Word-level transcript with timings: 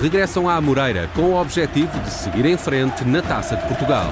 regressam 0.00 0.48
à 0.48 0.60
Moreira 0.60 1.08
com 1.14 1.22
o 1.22 1.40
objetivo 1.40 1.98
de 2.00 2.10
seguir 2.10 2.46
em 2.46 2.56
frente 2.56 3.04
na 3.04 3.20
Taça 3.20 3.54
de 3.54 3.66
Portugal. 3.66 4.10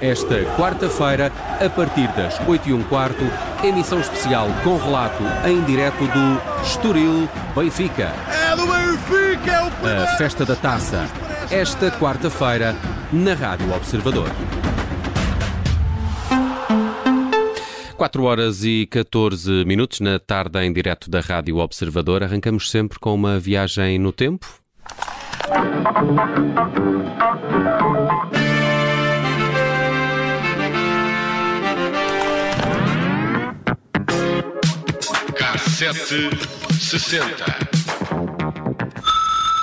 Esta 0.00 0.44
quarta-feira, 0.56 1.30
a 1.64 1.70
partir 1.70 2.08
das 2.08 2.40
8 2.48 2.70
e 2.70 2.72
um 2.72 2.82
quarto, 2.82 3.22
emissão 3.62 4.00
especial 4.00 4.48
com 4.64 4.76
relato 4.76 5.22
em 5.46 5.62
direto 5.62 6.04
do 6.04 6.62
Estoril 6.62 7.28
Benfica. 7.54 8.12
É 8.28 8.56
do 8.56 8.66
Benfica, 8.66 9.50
é 9.52 9.62
o 9.62 10.02
A 10.02 10.06
festa 10.16 10.44
da 10.44 10.56
taça. 10.56 11.06
Esta 11.50 11.90
quarta-feira, 11.90 12.74
na 13.12 13.34
Rádio 13.34 13.72
Observador. 13.74 14.30
4 18.00 18.24
horas 18.24 18.64
e 18.64 18.86
14 18.86 19.62
minutos 19.66 20.00
na 20.00 20.18
tarde 20.18 20.58
em 20.64 20.72
direto 20.72 21.10
da 21.10 21.20
Rádio 21.20 21.58
Observador. 21.58 22.22
Arrancamos 22.22 22.70
sempre 22.70 22.98
com 22.98 23.14
uma 23.14 23.38
viagem 23.38 23.98
no 23.98 24.10
tempo. 24.10 24.46
Cassete 35.36 36.30
60. 36.80 37.26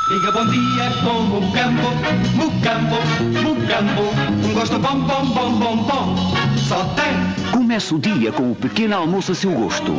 Diga 0.09 0.31
bom 0.31 0.45
dia 0.45 0.91
com 1.03 1.21
Mucambo, 1.23 1.89
Mucambo, 2.35 2.97
Mucambo. 3.41 4.47
Um 4.47 4.53
gosto 4.53 4.77
bom, 4.77 4.99
bom, 4.99 5.25
bom, 5.25 5.51
bom, 5.57 5.77
bom. 5.77 6.46
Só 6.67 6.83
tem 6.95 7.37
Comece 7.57 7.93
o 7.93 7.99
dia 7.99 8.31
com 8.31 8.51
o 8.51 8.55
pequeno 8.55 8.95
almoço 8.95 9.31
a 9.31 9.35
seu 9.35 9.51
gosto. 9.51 9.93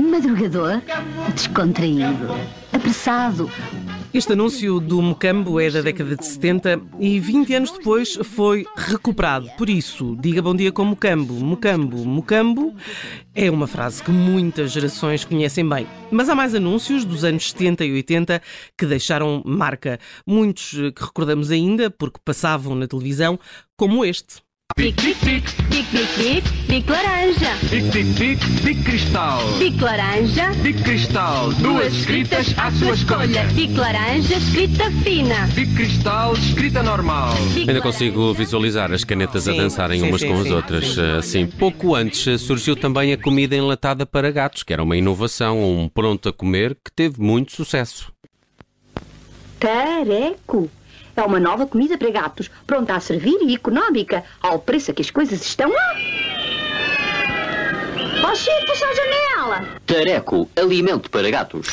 Madrugador, 0.00 0.80
descontraído, 1.34 2.28
apressado. 2.72 3.50
Este 4.14 4.32
anúncio 4.32 4.78
do 4.78 5.02
Mocambo 5.02 5.58
é 5.58 5.70
da 5.70 5.80
década 5.80 6.16
de 6.16 6.24
70 6.24 6.80
e 7.00 7.18
20 7.18 7.54
anos 7.54 7.70
depois 7.72 8.14
foi 8.22 8.64
recuperado. 8.76 9.50
Por 9.58 9.68
isso, 9.68 10.16
diga 10.20 10.40
bom 10.40 10.54
dia 10.54 10.70
com 10.70 10.84
Mocambo. 10.84 11.34
Mocambo, 11.34 12.04
Mocambo 12.04 12.74
é 13.34 13.50
uma 13.50 13.66
frase 13.66 14.02
que 14.02 14.10
muitas 14.10 14.70
gerações 14.72 15.24
conhecem 15.24 15.68
bem. 15.68 15.86
Mas 16.10 16.28
há 16.28 16.34
mais 16.34 16.54
anúncios 16.54 17.04
dos 17.04 17.24
anos 17.24 17.50
70 17.50 17.84
e 17.84 17.92
80 17.92 18.42
que 18.78 18.86
deixaram 18.86 19.42
marca. 19.44 19.98
Muitos 20.26 20.70
que 20.94 21.04
recordamos 21.04 21.50
ainda 21.50 21.90
porque 21.90 22.20
passavam 22.24 22.74
na 22.74 22.86
televisão, 22.86 23.38
como 23.76 24.04
este. 24.04 24.42
Pic, 24.76 24.94
pic, 24.96 25.16
pic, 25.20 25.42
Pique, 25.72 25.86
pique, 25.90 26.06
pique, 26.16 26.48
pique 26.68 26.90
laranja. 26.90 27.56
pic, 27.70 27.90
pic, 27.92 28.06
pic, 28.18 28.62
pic 28.62 28.84
cristal. 28.84 29.40
Pique 29.58 29.82
laranja, 29.82 30.50
Pic 30.62 30.82
cristal, 30.82 31.52
duas 31.54 31.92
escritas 31.94 32.54
à 32.58 32.70
sua 32.72 32.94
escolha. 32.94 33.46
pique 33.54 33.74
laranja, 33.74 34.36
escrita 34.36 34.90
fina. 35.02 35.48
Pic 35.54 35.74
cristal, 35.74 36.34
escrita 36.34 36.82
normal. 36.82 37.34
Ainda 37.56 37.80
consigo 37.80 38.32
visualizar 38.34 38.92
as 38.92 39.02
canetas 39.04 39.48
a 39.48 39.52
dançarem 39.52 40.02
umas 40.02 40.22
com 40.22 40.34
as 40.40 40.50
outras. 40.50 40.86
sim, 40.86 40.94
sim, 40.94 41.16
Assim, 41.18 41.46
pouco 41.46 41.94
antes 41.94 42.40
surgiu 42.42 42.76
também 42.76 43.12
a 43.12 43.18
comida 43.18 43.56
enlatada 43.56 44.04
para 44.06 44.30
gatos, 44.30 44.62
que 44.62 44.72
era 44.72 44.82
uma 44.82 44.96
inovação, 44.96 45.62
um 45.62 45.88
pronto 45.88 46.28
a 46.28 46.32
comer 46.32 46.74
que 46.84 46.92
teve 46.94 47.20
muito 47.20 47.52
sucesso. 47.52 48.12
Tareco. 49.58 50.70
É 51.16 51.22
uma 51.22 51.38
nova 51.38 51.66
comida 51.66 51.98
para 51.98 52.10
gatos, 52.10 52.50
pronta 52.66 52.94
a 52.94 53.00
servir 53.00 53.38
e 53.42 53.54
económica, 53.54 54.24
ao 54.40 54.58
preço 54.58 54.94
que 54.94 55.02
as 55.02 55.10
coisas 55.10 55.42
estão. 55.42 55.70
Ah! 55.70 55.96
Oh, 58.30 58.34
Chico, 58.34 58.66
puxa 58.66 58.86
a 58.86 58.94
janela! 58.94 59.68
Tareco, 59.84 60.48
alimento 60.56 61.10
para 61.10 61.30
gatos. 61.30 61.68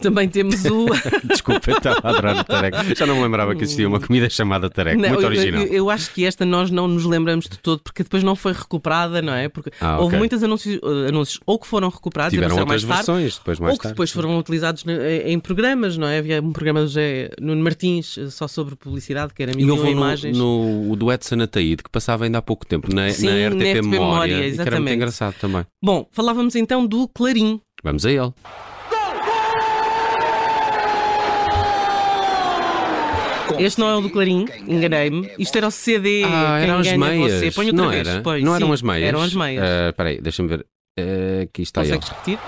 Também 0.00 0.28
temos 0.28 0.64
o. 0.64 0.86
Desculpa, 1.24 1.70
estava 1.70 2.00
a 2.02 2.10
adorar 2.10 2.38
o 2.40 2.44
tareco. 2.44 2.76
Já 2.96 3.06
não 3.06 3.16
me 3.16 3.22
lembrava 3.22 3.54
que 3.54 3.62
existia 3.64 3.86
uma 3.88 4.00
comida 4.00 4.28
chamada 4.28 4.68
tareco. 4.68 5.00
Não, 5.00 5.08
muito 5.10 5.24
original. 5.26 5.62
Eu, 5.62 5.72
eu 5.72 5.90
acho 5.90 6.12
que 6.12 6.24
esta 6.24 6.44
nós 6.44 6.70
não 6.70 6.86
nos 6.88 7.04
lembramos 7.04 7.46
de 7.48 7.58
todo, 7.58 7.80
porque 7.82 8.02
depois 8.02 8.22
não 8.22 8.34
foi 8.36 8.52
recuperada, 8.52 9.22
não 9.22 9.32
é? 9.32 9.48
Porque 9.48 9.70
Ah, 9.80 9.94
houve 9.98 10.08
ok. 10.08 10.18
muitos 10.18 10.42
anúncios, 10.42 10.80
eh, 10.82 11.08
anúncios 11.08 11.40
ou 11.46 11.58
que 11.58 11.66
foram 11.66 11.88
recuperados 11.88 12.32
Tiveram 12.32 12.56
outras 12.58 12.82
mais 12.84 13.04
tarde, 13.04 13.06
versões 13.20 13.38
depois 13.38 13.58
mais 13.60 13.72
ou 13.72 13.78
que 13.78 13.82
tarde. 13.82 13.94
depois 13.94 14.10
foram 14.10 14.38
utilizados 14.38 14.84
ne- 14.84 15.22
em, 15.22 15.38
programas, 15.38 15.96
não 15.96 16.06
é? 16.06 16.18
Havia 16.18 16.40
um 16.42 16.52
programa 16.52 16.80
do 16.80 16.86
José 16.86 17.30
Nuno 17.40 17.62
Martins 17.62 18.18
eh, 18.18 18.30
só 18.30 18.46
sobre 18.48 18.76
publicidade, 18.76 19.32
que 19.34 19.42
era 19.42 19.52
mil 19.56 19.86
e 19.86 19.90
imagens. 19.90 20.36
no, 20.36 20.84
no 20.84 20.92
o 20.92 20.96
do 20.96 21.10
Edson 21.12 21.40
Ataíde 21.40 21.82
que 21.82 21.90
passava 21.90 22.24
ainda 22.24 22.38
há 22.38 22.42
pouco 22.42 22.66
tempo 22.66 22.92
na, 22.94 23.10
Sim, 23.10 23.26
na 23.26 23.32
na 23.32 23.48
RTP, 23.48 23.62
RTP 23.62 23.82
Memória, 23.82 23.90
Memória, 23.90 24.32
e 24.32 24.36
que 24.36 24.36
era 24.36 24.42
muito 24.42 24.54
exatamente. 24.62 24.94
engraçado 24.96 25.34
também. 25.40 25.64
Bom, 25.82 26.06
falávamos 26.10 26.54
então 26.56 26.86
do 26.86 27.06
Clarim. 27.08 27.60
Vamos 27.82 28.04
a 28.06 28.10
ele. 28.10 28.32
Este 33.58 33.80
não 33.80 33.88
é 33.88 33.96
o 33.96 34.00
do 34.00 34.10
Clarim, 34.10 34.46
enganei-me. 34.66 35.30
Isto 35.38 35.56
era 35.56 35.68
o 35.68 35.70
CD. 35.70 36.24
Ah, 36.24 36.58
eram 36.60 36.78
as 36.78 36.86
é 36.86 36.96
meias. 36.96 37.32
Você. 37.32 37.50
Põe 37.50 37.66
outra 37.66 37.82
não 37.82 37.90
vez. 37.90 38.08
era? 38.08 38.20
Pois, 38.22 38.42
não 38.44 38.54
eram 38.54 38.66
sim, 38.68 38.72
as 38.74 38.82
meias? 38.82 39.08
Eram 39.08 39.22
as 39.22 39.34
meias. 39.34 39.64
Ah, 39.64 39.88
Espera 39.90 40.08
aí, 40.08 40.20
deixa-me 40.20 40.48
ver. 40.48 40.66
Ah, 40.98 41.42
aqui 41.42 41.62
está 41.62 41.82
ele. 41.82 41.92
Consegues 41.92 42.08
repetir? 42.10 42.38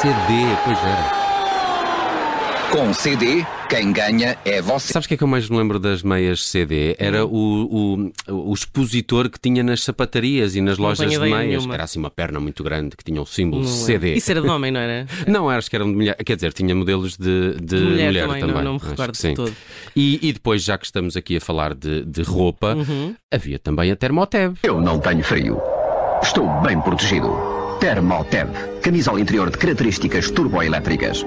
CD, 0.00 0.56
pois 0.64 0.78
era. 0.78 1.20
Com 2.72 2.94
CD, 2.94 3.44
quem 3.70 3.92
ganha 3.92 4.36
é 4.44 4.60
você. 4.60 4.92
Sabes 4.92 5.06
o 5.06 5.08
que 5.08 5.14
é 5.14 5.16
que 5.16 5.22
eu 5.22 5.28
mais 5.28 5.48
me 5.48 5.56
lembro 5.56 5.78
das 5.78 6.02
meias 6.02 6.44
CD? 6.44 6.96
Era 6.98 7.24
o, 7.24 8.10
o, 8.28 8.50
o 8.50 8.52
expositor 8.52 9.30
que 9.30 9.38
tinha 9.38 9.62
nas 9.62 9.84
sapatarias 9.84 10.56
e 10.56 10.60
nas 10.60 10.76
Não 10.76 10.86
lojas 10.86 11.08
de 11.08 11.16
meias. 11.18 11.38
nenhuma. 11.38 11.74
Era 11.74 11.84
assim 11.84 12.00
uma 12.00 12.10
perna 12.10 12.40
muito 12.40 12.64
grande 12.64 12.96
que 12.96 13.04
tinha 13.04 13.22
o 13.22 13.26
símbolo 13.26 13.62
Não 13.62 13.70
é. 13.70 13.72
CD. 13.72 14.14
Isso 14.14 14.30
era 14.30 14.40
de 14.42 14.48
homem, 14.48 14.72
não 14.72 14.80
era? 14.80 15.06
Não, 15.28 15.48
acho 15.48 15.70
que 15.70 15.76
era 15.76 15.84
de 15.84 15.92
mulher. 15.92 16.16
Quer 16.16 16.34
dizer, 16.34 16.52
tinha 16.52 16.74
modelos 16.74 17.16
de, 17.16 17.54
de, 17.54 17.60
De 17.60 17.76
mulher 17.76 18.06
mulher, 18.06 18.26
também, 18.26 18.40
também. 18.40 18.54
não- 18.56 18.64
não 18.64 18.72
me 18.74 18.78
recordo 18.80 19.12
que 19.12 19.16
de 19.16 19.18
sim. 19.18 19.34
todo. 19.34 19.52
E, 19.94 20.18
e 20.28 20.32
depois, 20.32 20.62
já 20.64 20.76
que 20.76 20.84
estamos 20.86 21.16
aqui 21.16 21.36
a 21.36 21.40
falar 21.40 21.72
de, 21.74 22.04
de 22.04 22.22
roupa, 22.22 22.74
Uhum. 22.74 23.14
havia 23.32 23.58
também 23.58 23.90
a 23.92 23.96
Termoteb. 23.96 24.56
Eu 24.64 24.80
não 24.80 24.98
tenho 24.98 25.22
frio. 25.22 25.60
Estou 26.22 26.48
bem 26.62 26.80
protegido. 26.80 27.28
Thermoteb. 27.80 28.50
Camisola 28.82 29.20
interior 29.20 29.48
de 29.50 29.56
características 29.58 30.30
turboelétricas. 30.30 31.24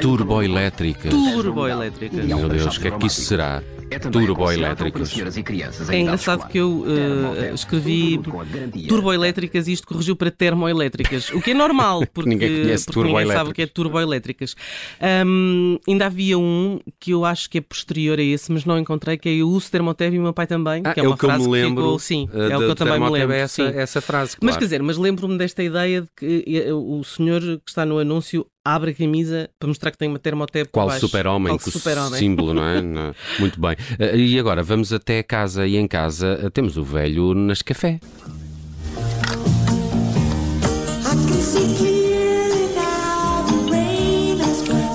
Turboelétricas. 0.00 1.10
Turboelétrica. 1.10 2.22
Meu 2.22 2.48
Deus, 2.48 2.76
o 2.76 2.80
que 2.80 2.88
é 2.88 2.90
que 2.92 3.06
isso 3.06 3.22
será? 3.22 3.62
É 3.90 3.96
em 3.96 5.90
É 5.90 6.00
engraçado 6.00 6.48
que 6.48 6.58
eu 6.58 6.84
Thermoteb. 6.86 7.54
escrevi 7.54 8.18
Um 8.18 8.88
turboelétricas 8.88 9.68
e 9.68 9.72
isto 9.72 9.86
corrigiu 9.86 10.16
para 10.16 10.30
termoelétricas, 10.30 11.30
o 11.30 11.40
que 11.40 11.52
é 11.52 11.54
normal, 11.54 12.04
porque, 12.12 12.30
Ninguém 12.30 12.62
conhece 12.62 12.86
porque 12.86 13.08
ninguém 13.08 13.26
sabe 13.26 13.50
o 13.50 13.52
que 13.52 13.62
é 13.62 13.66
turboelétricas. 13.66 14.56
Ahm, 15.00 15.76
ainda 15.86 16.06
havia 16.06 16.38
um 16.38 16.80
que 16.98 17.12
eu 17.12 17.24
acho 17.24 17.48
que 17.48 17.58
é 17.58 17.60
posterior 17.60 18.18
a 18.18 18.22
esse, 18.22 18.50
mas 18.50 18.64
não 18.64 18.78
encontrei, 18.78 19.16
que 19.16 19.28
é 19.28 19.34
eu 19.34 19.48
uso 19.48 19.70
termoteb 19.70 20.16
e 20.16 20.18
o 20.18 20.22
meu 20.22 20.32
pai 20.32 20.46
também, 20.46 20.82
Ah, 20.84 20.94
que 20.94 21.00
é, 21.00 21.04
é 21.04 21.06
uma 21.06 21.14
o 21.14 21.18
que 21.18 21.24
eu 21.24 21.28
frase 21.28 21.44
me 21.44 21.50
lembro. 21.52 21.82
ficou, 21.84 21.98
sim, 21.98 22.28
eh, 22.32 22.50
é 22.50 22.56
o 22.56 22.60
que 22.60 22.64
eu 22.64 22.74
também 22.74 22.98
me 22.98 23.10
lembro. 23.10 23.36
é 23.36 23.40
essa, 23.40 23.70
sim. 23.72 23.78
essa 23.78 24.00
frase. 24.00 24.36
Mas 24.40 24.50
claro. 24.50 24.58
quer 24.58 24.64
dizer, 24.64 24.82
mas 24.82 24.96
lembro-me 24.96 25.38
desta 25.38 25.62
ideia 25.62 26.02
de 26.02 26.08
que 26.16 26.44
eh, 26.66 26.72
o 26.72 27.04
senhor 27.04 27.40
que 27.40 27.68
está 27.70 27.84
no 27.86 27.98
anúncio 27.98 28.46
abre 28.64 28.92
a 28.92 28.94
camisa 28.94 29.50
para 29.58 29.68
mostrar 29.68 29.90
que 29.90 29.98
tem 29.98 30.08
uma 30.08 30.18
termoteb 30.18 30.66
por 30.68 30.72
Qual 30.72 30.90
super-homem, 30.92 31.48
Qual 31.52 31.58
com 31.58 31.68
o 31.68 31.72
super-homem. 31.72 32.18
símbolo, 32.18 32.54
não 32.54 32.64
é? 32.66 32.80
Não. 32.82 33.14
Muito 33.38 33.60
bem. 33.60 33.76
Eh, 33.98 34.16
E 34.16 34.38
agora, 34.38 34.62
vamos 34.62 34.92
até 34.92 35.22
casa 35.22 35.66
e 35.66 35.76
em 35.76 35.86
casa 35.86 36.40
eh, 36.42 36.50
temos 36.50 36.76
o 36.76 36.82
velho 36.84 37.34
nas 37.34 37.60
café. 37.62 38.00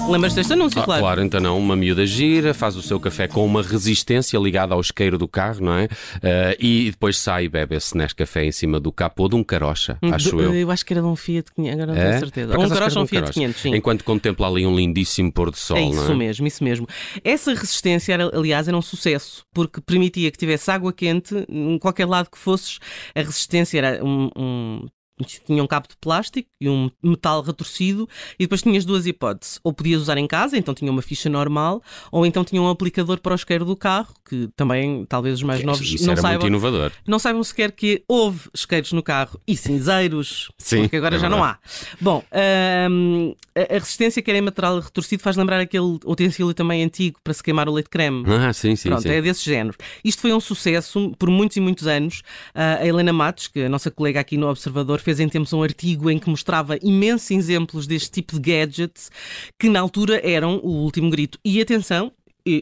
Lembras 0.09 0.34
deste 0.34 0.53
anúncio, 0.53 0.81
Ah, 0.81 0.86
claro? 0.86 1.02
claro, 1.03 1.24
então 1.24 1.40
não, 1.40 1.58
uma 1.58 1.75
miúda 1.75 2.06
gira, 2.06 2.53
faz 2.53 2.75
o 2.75 2.81
seu 2.81 3.00
café 3.00 3.28
com 3.28 3.46
uma 3.46 3.62
resistência 3.62 4.38
ligada 4.40 4.74
ao 4.74 4.81
isqueiro 4.81 5.18
do 5.18 5.28
carro, 5.28 5.62
não 5.62 5.74
é? 5.74 5.88
Eh, 6.24 6.58
e 6.59 6.92
depois 6.92 7.18
sai 7.18 7.46
e 7.46 7.50
bebe 7.50 7.75
esse 7.75 7.96
Nescafé 7.96 8.44
em 8.46 8.52
cima 8.52 8.80
do 8.80 8.92
capô 8.92 9.28
de 9.30 9.36
um 9.36 9.44
carocha, 9.44 9.98
acho 10.12 10.31
Do- 10.31 10.42
eu. 10.42 10.53
Eu 10.56 10.72
acho 10.72 10.86
que 10.86 10.94
era 10.94 11.02
de 11.02 11.08
um 11.08 11.16
Fiat 11.16 11.52
500, 11.53 11.74
agora 11.81 11.94
não 11.96 12.02
É? 12.02 12.08
tenho 12.09 12.19
certeza. 12.19 12.48
Por 12.53 12.59
Ou 12.59 12.66
um 12.66 12.69
carocha 12.69 12.98
ou 13.00 13.03
um 13.03 13.08
Fiat 13.08 13.22
carocha. 13.22 13.34
500, 13.40 13.62
sim. 13.62 13.75
Enquanto 13.75 14.03
contempla 14.03 14.48
ali 14.48 14.66
um 14.66 14.75
lindíssimo 14.75 15.31
pôr 15.31 15.51
do 15.51 15.57
sol, 15.57 15.78
É 15.78 15.81
não 15.81 15.89
isso 15.92 16.12
é? 16.12 16.16
mesmo, 16.16 16.48
isso 16.48 16.63
mesmo. 16.63 16.88
Essa 17.24 17.54
resistência, 17.54 18.13
era, 18.13 18.36
aliás, 18.36 18.68
era 18.68 18.75
um 18.78 18.81
sucesso, 18.81 19.44
porque 19.54 19.80
permitia 19.81 20.31
que 20.31 20.38
tivesse 20.38 20.72
água 20.72 20.92
quente 20.92 21.36
em 21.48 21.78
qualquer 21.78 22.06
lado 22.06 22.30
que 22.31 22.38
fosses. 22.38 22.80
A 23.16 23.19
resistência 23.22 23.78
era 23.78 24.04
um. 24.04 24.30
um- 24.36 24.86
tinha 25.45 25.63
um 25.63 25.68
cabo 25.68 25.88
de 25.88 25.95
plástico 25.98 26.50
e 26.60 26.69
um 26.69 26.89
metal 27.04 27.42
retorcido 27.42 28.07
e 28.38 28.44
depois 28.44 28.62
tinhas 28.62 28.86
duas 28.86 29.06
hipóteses. 29.06 29.60
Ou 29.63 29.74
podias 29.74 30.01
usar 30.01 30.18
em 30.18 30.27
casa, 30.27 30.57
então 30.57 30.74
tinha 30.74 30.92
uma 30.92 31.01
ficha 31.01 31.30
normal, 31.30 31.81
ou 32.12 32.25
então 32.25 32.44
tinha 32.44 32.62
um 32.62 32.69
aplicador 32.69 33.19
para 33.19 33.33
o 33.33 33.36
isqueiro 33.36 33.66
do 33.66 33.75
carro, 33.75 34.13
que 34.27 34.50
também 34.56 35.06
talvez 35.07 35.36
os 35.36 35.44
mais 35.44 35.63
novos 35.63 35.81
Isso 35.81 36.06
não 36.06 36.13
era 36.13 36.21
muito 36.21 36.31
saibam. 36.31 36.48
inovador. 36.48 36.92
Não 37.07 37.19
saibam 37.19 37.44
sequer 37.44 37.71
que 37.71 38.04
houve 38.07 38.50
isqueiros 38.54 38.92
no 38.94 39.04
carro 39.04 39.39
e 39.48 39.56
cinzeiros, 39.57 40.51
Sim, 40.57 40.81
porque 40.83 40.98
agora 40.98 41.16
é 41.16 41.19
já 41.19 41.30
não 41.30 41.44
há. 41.44 41.57
Bom, 42.00 42.24
hum, 42.92 43.36
a 43.56 43.69
a 43.75 43.80
resistência 43.80 44.21
que 44.21 44.30
era 44.31 44.38
em 44.38 44.42
material 44.42 44.80
retorcido 44.80 45.21
faz 45.21 45.36
lembrar 45.36 45.60
aquele 45.60 46.00
utensílio 46.06 46.54
também 46.54 46.83
antigo 46.83 47.19
para 47.24 47.33
se 47.33 47.44
queimar 47.44 47.68
o 47.69 47.74
leite 47.74 47.89
creme. 47.89 48.24
Ah, 48.27 48.51
sim, 48.54 48.75
sim, 48.75 48.89
Pronto, 48.89 49.04
sim. 49.04 49.10
é 49.10 49.21
desse 49.21 49.44
género. 49.45 49.77
Isto 50.04 50.21
foi 50.21 50.33
um 50.33 50.39
sucesso 50.39 51.12
por 51.19 51.30
muitos 51.30 51.57
e 51.57 51.60
muitos 51.60 51.86
anos. 51.88 52.21
Ah, 52.54 52.77
a 52.81 52.86
Helena 52.88 53.12
Matos, 53.13 53.48
que 53.48 53.60
é 53.60 53.66
a 53.66 53.69
nossa 53.69 53.92
colega 53.92 54.19
aqui 54.19 54.38
no 54.38 54.48
Observador, 54.50 55.00
fez 55.09 55.19
em 55.19 55.27
tempos 55.27 55.53
um 55.53 55.63
artigo 55.63 56.07
em 56.11 56.19
que 56.19 56.29
mostrava 56.29 56.77
imensos 56.83 57.31
exemplos 57.31 57.88
deste 57.88 58.11
tipo 58.11 58.39
de 58.39 58.41
gadgets 58.41 59.09
que 59.57 59.67
na 59.67 59.79
altura 59.79 60.21
eram 60.23 60.57
o 60.57 60.69
último 60.69 61.09
grito. 61.09 61.39
E 61.44 61.59
atenção, 61.59 62.11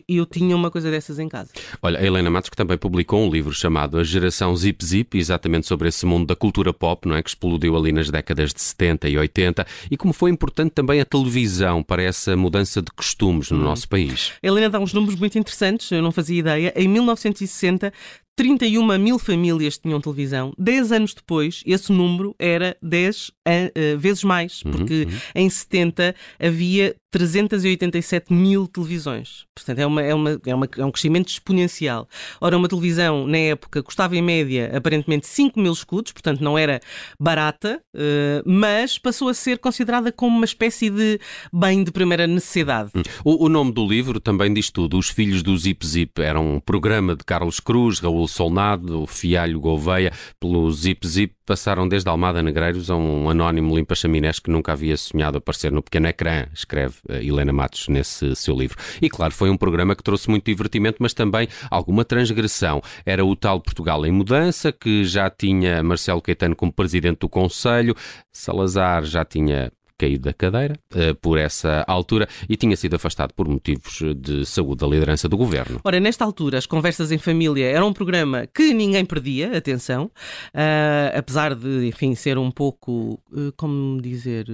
eu 0.07 0.25
tinha 0.25 0.55
uma 0.55 0.71
coisa 0.71 0.89
dessas 0.89 1.19
em 1.19 1.27
casa. 1.27 1.51
Olha, 1.81 1.99
a 1.99 2.03
Helena 2.05 2.29
Matos, 2.29 2.49
que 2.49 2.55
também 2.55 2.77
publicou 2.77 3.19
um 3.21 3.29
livro 3.29 3.53
chamado 3.53 3.97
A 3.97 4.03
Geração 4.03 4.55
Zip 4.55 4.83
Zip, 4.83 5.17
exatamente 5.17 5.67
sobre 5.67 5.89
esse 5.89 6.05
mundo 6.05 6.25
da 6.25 6.37
cultura 6.37 6.73
pop, 6.73 7.05
não 7.05 7.17
é? 7.17 7.21
Que 7.21 7.29
explodiu 7.29 7.75
ali 7.75 7.91
nas 7.91 8.09
décadas 8.09 8.53
de 8.53 8.61
70 8.61 9.09
e 9.09 9.17
80 9.17 9.67
e 9.91 9.97
como 9.97 10.13
foi 10.13 10.31
importante 10.31 10.71
também 10.71 11.01
a 11.01 11.05
televisão 11.05 11.83
para 11.83 12.01
essa 12.01 12.37
mudança 12.37 12.81
de 12.81 12.91
costumes 12.91 13.51
no 13.51 13.59
nosso 13.59 13.89
país. 13.89 14.31
A 14.41 14.47
Helena 14.47 14.69
dá 14.69 14.79
uns 14.79 14.93
números 14.93 15.19
muito 15.19 15.37
interessantes, 15.37 15.91
eu 15.91 16.01
não 16.01 16.13
fazia 16.13 16.39
ideia. 16.39 16.73
Em 16.77 16.87
1960, 16.87 17.91
31 18.37 18.97
mil 18.99 19.17
famílias 19.17 19.79
tinham 19.79 19.99
televisão. 19.99 20.53
10 20.59 20.91
anos 20.91 21.13
depois, 21.15 21.63
esse 21.65 21.91
número 21.91 22.35
era 22.37 22.77
10 22.83 23.31
a- 23.43 23.71
eh, 23.73 23.95
vezes 23.97 24.23
mais, 24.23 24.61
porque 24.61 25.07
em 25.33 25.49
70 25.49 26.13
havia 26.39 26.95
387 27.11 28.33
mil 28.33 28.67
televisões. 28.67 29.45
Portanto, 29.55 29.79
é, 29.79 29.85
uma, 29.85 30.01
é, 30.01 30.13
uma, 30.13 30.41
é, 30.45 30.53
uma- 30.55 30.69
é 30.77 30.85
um 30.85 30.91
crescimento 30.91 31.29
exponencial. 31.29 32.07
Ora, 32.39 32.57
uma 32.57 32.67
televisão, 32.67 33.25
na 33.25 33.37
época, 33.37 33.81
custava 33.81 34.15
em 34.15 34.21
média, 34.21 34.71
aparentemente, 34.75 35.25
5 35.27 35.59
mil 35.59 35.71
escudos, 35.73 36.11
portanto, 36.11 36.41
não 36.41 36.57
era 36.57 36.79
barata, 37.19 37.81
eh, 37.95 38.41
mas 38.45 38.97
passou 38.97 39.29
a 39.29 39.33
ser 39.33 39.57
considerada 39.57 40.11
como 40.11 40.35
uma 40.35 40.45
espécie 40.45 40.89
de 40.89 41.19
bem 41.53 41.83
de 41.83 41.91
primeira 41.91 42.27
necessidade. 42.27 42.91
O, 43.23 43.45
o 43.45 43.49
nome 43.49 43.71
do 43.71 43.87
livro 43.87 44.19
também 44.19 44.53
diz 44.53 44.69
tudo. 44.69 44.97
Os 44.97 45.09
Filhos 45.09 45.41
do 45.41 45.57
Zip 45.57 45.85
Zip 45.85 46.21
era 46.21 46.39
um 46.39 46.59
programa 46.59 47.15
de 47.15 47.23
Carlos 47.23 47.59
Cruz, 47.59 47.99
Raul 47.99 48.27
Solnado, 48.27 49.05
Fialho 49.07 49.59
Gouveia. 49.59 50.11
Pelo 50.39 50.69
Zip 50.71 51.07
Zip 51.07 51.33
passaram 51.47 51.87
desde 51.87 52.09
Almada 52.09 52.43
Negreiros 52.43 52.91
a 52.91 52.95
um 52.95 53.29
anónimo 53.29 53.73
limpa-chaminés 53.75 54.37
que 54.37 54.51
nunca 54.51 54.73
havia 54.73 54.97
sonhado 54.97 55.37
aparecer 55.37 55.71
no 55.71 55.81
pequeno 55.81 56.07
ecrã, 56.07 56.45
escreve 56.53 56.95
eh, 57.07 57.23
Helena 57.23 57.53
Matos 57.53 57.87
nesse 57.87 58.35
seu 58.35 58.53
livro. 58.53 58.77
E 59.01 59.09
claro, 59.09 59.33
foi 59.33 59.49
um 59.49 59.55
programa 59.55 59.95
que 59.95 60.03
trouxe 60.03 60.29
muito 60.29 60.43
divertimento, 60.43 60.97
mas 60.99 61.13
também 61.13 61.47
alguma 61.71 62.03
transgressão. 62.03 62.81
Era 63.05 63.25
o 63.25 63.33
tal 63.33 63.61
Portugal 63.61 64.05
em 64.05 64.11
mudança, 64.11 64.73
que 64.73 65.05
já 65.05 65.29
tinha 65.29 65.81
Marcelo 65.81 66.21
Caetano 66.21 66.55
como 66.55 66.71
presidente 66.71 67.19
do 67.19 67.29
Conselho, 67.29 67.95
Salazar 68.29 69.05
já 69.05 69.23
tinha 69.23 69.71
caído 69.97 70.25
da 70.25 70.33
cadeira 70.33 70.79
eh, 70.95 71.13
por 71.13 71.37
essa 71.37 71.83
altura 71.87 72.27
e 72.47 72.55
tinha 72.55 72.75
sido 72.75 72.95
afastado 72.95 73.33
por 73.33 73.47
motivos 73.47 74.01
de 74.17 74.45
saúde 74.45 74.81
da 74.81 74.87
liderança 74.87 75.27
do 75.27 75.35
governo. 75.35 75.81
Ora, 75.83 75.99
nesta 75.99 76.23
altura, 76.23 76.57
as 76.57 76.65
conversas 76.65 77.11
em 77.11 77.17
família 77.17 77.65
era 77.65 77.83
um 77.85 77.93
programa 77.93 78.47
que 78.47 78.73
ninguém 78.73 79.05
perdia, 79.05 79.57
atenção, 79.57 80.11
ah, 80.53 81.11
apesar 81.15 81.55
de, 81.55 81.87
enfim, 81.87 82.15
ser 82.15 82.37
um 82.37 82.51
pouco, 82.51 83.19
eh, 83.35 83.51
como 83.55 84.01
dizer, 84.01 84.45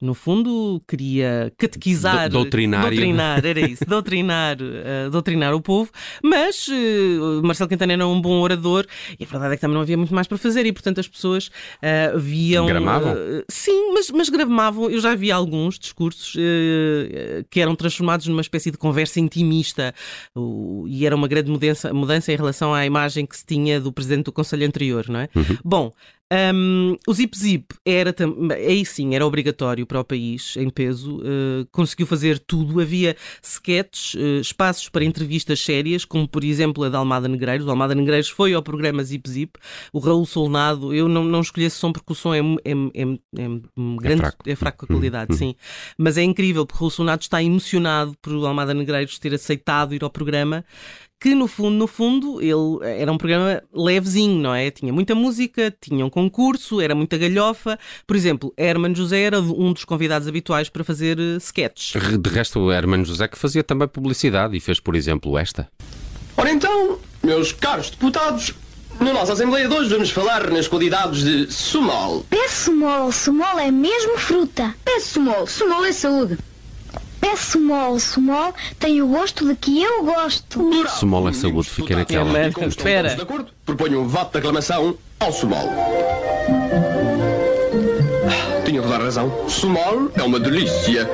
no 0.00 0.12
fundo, 0.14 0.82
queria 0.86 1.52
catequizar, 1.56 2.28
Do- 2.28 2.38
doutrinário. 2.38 2.90
doutrinar, 2.90 3.44
era 3.44 3.60
isso, 3.60 3.84
doutrinar, 3.88 4.56
eh, 4.60 5.08
doutrinar 5.10 5.54
o 5.54 5.60
povo, 5.60 5.90
mas 6.22 6.66
eh, 6.70 7.42
Marcelo 7.42 7.68
Quintana 7.68 7.94
era 7.94 8.06
um 8.06 8.20
bom 8.20 8.40
orador 8.40 8.86
e 9.18 9.24
a 9.24 9.26
verdade 9.26 9.54
é 9.54 9.56
que 9.56 9.60
também 9.60 9.74
não 9.74 9.80
havia 9.82 9.96
muito 9.96 10.14
mais 10.14 10.26
para 10.26 10.36
fazer 10.36 10.66
e, 10.66 10.72
portanto, 10.72 10.98
as 11.00 11.08
pessoas 11.08 11.50
ah, 11.82 12.16
viam. 12.16 12.66
Gramavam? 12.66 13.14
sim, 13.48 13.92
mas, 13.92 14.10
mas 14.10 14.28
gramavam. 14.28 14.90
Eu 14.90 15.00
já 15.00 15.14
vi 15.14 15.30
alguns 15.30 15.78
discursos 15.78 16.34
que 17.50 17.60
eram 17.60 17.74
transformados 17.74 18.26
numa 18.26 18.40
espécie 18.40 18.70
de 18.70 18.76
conversa 18.78 19.18
intimista 19.20 19.94
e 20.86 21.06
era 21.06 21.14
uma 21.16 21.28
grande 21.28 21.50
mudança, 21.50 21.92
mudança 21.92 22.32
em 22.32 22.36
relação 22.36 22.74
à 22.74 22.84
imagem 22.84 23.24
que 23.26 23.36
se 23.36 23.44
tinha 23.46 23.80
do 23.80 23.92
presidente 23.92 24.24
do 24.26 24.32
Conselho 24.32 24.66
anterior, 24.66 25.08
não 25.08 25.20
é? 25.20 25.28
Bom. 25.64 25.92
Hum, 26.54 26.96
o 27.06 27.12
Zip 27.14 27.36
Zip 27.36 27.74
era 27.84 28.14
aí 28.54 28.84
sim, 28.84 29.14
era 29.14 29.26
obrigatório 29.26 29.86
para 29.86 30.00
o 30.00 30.04
país 30.04 30.56
em 30.56 30.68
peso, 30.68 31.20
eh, 31.22 31.66
conseguiu 31.70 32.06
fazer 32.06 32.38
tudo. 32.38 32.80
Havia 32.80 33.16
sketches, 33.42 34.14
eh, 34.16 34.40
espaços 34.40 34.88
para 34.88 35.04
entrevistas 35.04 35.60
sérias, 35.60 36.04
como 36.04 36.28
por 36.28 36.42
exemplo 36.42 36.84
a 36.84 36.88
da 36.88 36.98
Almada 36.98 37.28
Negreiros. 37.28 37.66
O 37.66 37.70
Almada 37.70 37.94
Negreiros 37.94 38.28
foi 38.28 38.54
ao 38.54 38.62
programa 38.62 39.04
Zip 39.04 39.28
Zip. 39.28 39.58
O 39.92 39.98
Raul 39.98 40.26
Solnado, 40.26 40.92
eu 40.94 41.08
não, 41.08 41.24
não 41.24 41.40
escolhi 41.40 41.66
esse 41.66 41.76
som 41.76 41.92
porque 41.92 42.12
o 42.12 42.16
som 42.16 42.34
é, 42.34 42.40
é, 42.40 42.72
é, 42.72 43.02
é 43.42 43.48
grande, 44.00 44.20
fraco. 44.20 44.50
é 44.50 44.56
fraco 44.56 44.84
a 44.84 44.88
qualidade, 44.88 45.36
sim. 45.36 45.54
Mas 45.96 46.18
é 46.18 46.22
incrível 46.22 46.66
porque 46.66 46.78
o 46.78 46.80
Raul 46.80 46.90
Solnado 46.90 47.22
está 47.22 47.42
emocionado 47.42 48.16
por 48.20 48.32
o 48.32 48.46
Almada 48.46 48.74
Negreiros 48.74 49.18
ter 49.18 49.32
aceitado 49.34 49.94
ir 49.94 50.02
ao 50.02 50.10
programa. 50.10 50.64
Que 51.18 51.34
no 51.34 51.46
fundo, 51.46 51.76
no 51.76 51.86
fundo, 51.86 52.42
ele 52.42 52.84
era 53.00 53.10
um 53.10 53.16
programa 53.16 53.62
levezinho, 53.72 54.40
não 54.40 54.54
é? 54.54 54.70
Tinha 54.70 54.92
muita 54.92 55.14
música, 55.14 55.74
tinha 55.80 56.04
um 56.04 56.10
concurso, 56.10 56.80
era 56.80 56.94
muita 56.94 57.16
galhofa. 57.16 57.78
Por 58.06 58.14
exemplo, 58.14 58.52
Herman 58.56 58.94
José 58.94 59.22
era 59.22 59.40
um 59.40 59.72
dos 59.72 59.84
convidados 59.84 60.28
habituais 60.28 60.68
para 60.68 60.84
fazer 60.84 61.18
eh, 61.18 61.36
sketches. 61.38 62.00
De 62.20 62.30
resto, 62.30 62.60
o 62.60 62.72
Hermano 62.72 63.04
José 63.04 63.26
que 63.28 63.38
fazia 63.38 63.64
também 63.64 63.88
publicidade 63.88 64.56
e 64.56 64.60
fez, 64.60 64.78
por 64.78 64.94
exemplo, 64.94 65.38
esta. 65.38 65.68
Ora 66.36 66.50
então, 66.50 66.98
meus 67.22 67.50
caros 67.52 67.88
deputados, 67.90 68.52
na 69.00 69.12
nossa 69.12 69.32
Assembleia 69.32 69.68
de 69.68 69.74
hoje 69.74 69.90
vamos 69.90 70.10
falar 70.10 70.50
nas 70.50 70.68
qualidades 70.68 71.22
de 71.22 71.52
Sumol. 71.52 72.24
Peço 72.30 72.64
sumol, 72.66 73.12
sumol 73.12 73.58
é 73.58 73.70
mesmo 73.70 74.18
fruta. 74.18 74.74
Peço 74.84 75.14
sumol, 75.14 75.46
sumol 75.46 75.84
é 75.84 75.92
saúde. 75.92 76.38
Peço 77.26 77.52
sumol, 77.58 77.98
sumol 77.98 78.54
tem 78.78 79.02
o 79.02 79.08
gosto 79.08 79.44
de 79.48 79.56
que 79.56 79.82
eu 79.82 80.04
gosto. 80.04 80.70
Sumol 80.90 81.28
é 81.28 81.32
saúde, 81.32 81.68
fica 81.68 81.96
naquela. 81.96 82.38
É, 82.38 82.48
Espera. 82.68 83.08
todos 83.10 83.16
de 83.16 83.22
acordo, 83.22 83.52
proponho 83.64 84.02
um 84.02 84.06
voto 84.06 84.30
de 84.30 84.38
aclamação 84.38 84.96
ao 85.18 85.32
Sumol. 85.32 85.68
Tinha 88.64 88.80
toda 88.80 88.94
a 88.94 88.98
razão. 88.98 89.48
Sumol 89.48 90.08
é 90.14 90.22
uma 90.22 90.38
delícia. 90.38 91.10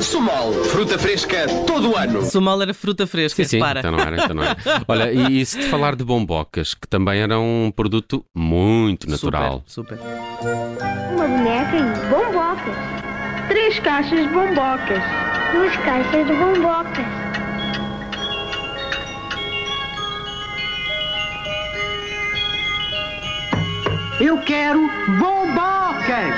Sumol, 0.00 0.52
fruta 0.66 0.96
fresca 0.96 1.46
todo 1.66 1.90
o 1.90 1.96
ano. 1.96 2.24
Sumol 2.24 2.62
era 2.62 2.72
fruta 2.72 3.04
fresca, 3.04 3.42
Sim, 3.42 3.48
sim, 3.48 3.56
repara. 3.56 3.80
então 3.80 3.90
não 3.90 3.98
era, 3.98 4.22
então 4.24 4.36
não 4.36 4.44
era. 4.44 4.56
Olha, 4.86 5.12
e, 5.12 5.40
e 5.40 5.44
se 5.46 5.58
te 5.58 5.64
falar 5.66 5.96
de 5.96 6.04
bombocas, 6.04 6.74
que 6.74 6.86
também 6.86 7.20
era 7.20 7.40
um 7.40 7.72
produto 7.74 8.24
muito 8.32 9.10
natural. 9.10 9.64
Super, 9.66 9.98
super. 9.98 10.06
Uma 11.12 11.26
boneca 11.26 11.76
e 11.76 12.08
bombocas. 12.08 12.97
Três 13.48 13.78
caixas 13.78 14.20
de 14.20 14.28
bombocas. 14.28 15.02
Duas 15.52 15.76
caixas 15.78 16.26
de 16.26 16.32
bombocas. 16.34 17.06
Eu 24.20 24.36
quero 24.38 24.80
bombocas! 25.18 26.34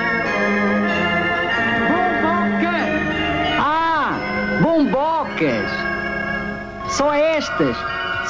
Bombocas! 1.89 2.91
Ah, 3.59 4.19
bombocas! 4.63 5.71
Só 6.91 7.13
estas 7.15 7.77